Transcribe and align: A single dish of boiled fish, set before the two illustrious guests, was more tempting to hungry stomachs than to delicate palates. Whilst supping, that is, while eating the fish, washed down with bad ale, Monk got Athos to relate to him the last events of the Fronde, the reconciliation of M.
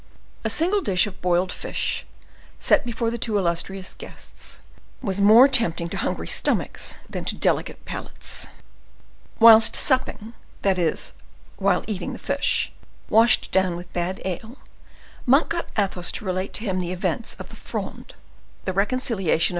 A 0.43 0.49
single 0.49 0.81
dish 0.81 1.05
of 1.05 1.21
boiled 1.21 1.51
fish, 1.51 2.07
set 2.57 2.83
before 2.83 3.11
the 3.11 3.19
two 3.19 3.37
illustrious 3.37 3.93
guests, 3.93 4.57
was 4.99 5.21
more 5.21 5.47
tempting 5.47 5.89
to 5.89 5.97
hungry 5.97 6.25
stomachs 6.27 6.95
than 7.07 7.23
to 7.25 7.35
delicate 7.37 7.85
palates. 7.85 8.47
Whilst 9.39 9.75
supping, 9.75 10.33
that 10.63 10.79
is, 10.79 11.13
while 11.57 11.83
eating 11.85 12.13
the 12.13 12.17
fish, 12.17 12.71
washed 13.11 13.51
down 13.51 13.75
with 13.75 13.93
bad 13.93 14.19
ale, 14.25 14.57
Monk 15.27 15.49
got 15.49 15.69
Athos 15.77 16.11
to 16.13 16.25
relate 16.25 16.53
to 16.53 16.63
him 16.63 16.79
the 16.79 16.87
last 16.89 16.93
events 16.97 17.33
of 17.35 17.49
the 17.49 17.55
Fronde, 17.55 18.15
the 18.65 18.73
reconciliation 18.73 19.49
of 19.49 19.49
M. 19.49 19.49